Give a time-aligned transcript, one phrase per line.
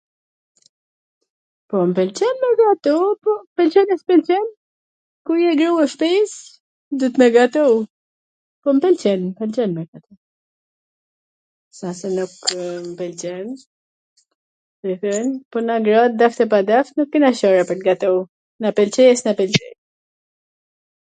[1.71, 2.93] Po, m pwlqen me gatu,
[3.25, 4.45] po m pwlqen s mw pwlqen,
[5.29, 6.31] kur je gru e shpis
[7.03, 7.65] duhet me gatu,
[8.63, 10.11] po m pwlqen, m pwlqen me gatu,
[11.81, 16.91] s a se nukw m pwlqen, m pwlqen, po na grat dasht e pa dasht
[16.97, 17.29] nuk kena...
[17.45, 18.13] pwr t gatu,
[18.65, 19.67] na pwlqe s na pwlqe...